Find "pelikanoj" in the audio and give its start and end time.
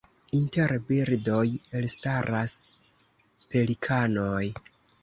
3.53-4.45